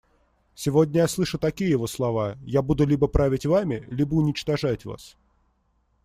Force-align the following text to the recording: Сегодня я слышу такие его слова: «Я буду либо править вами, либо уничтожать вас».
Сегодня 0.55 1.01
я 1.01 1.07
слышу 1.07 1.37
такие 1.37 1.69
его 1.69 1.85
слова: 1.85 2.35
«Я 2.43 2.63
буду 2.63 2.87
либо 2.87 3.05
править 3.05 3.45
вами, 3.45 3.85
либо 3.91 4.15
уничтожать 4.15 4.83
вас». 4.83 5.15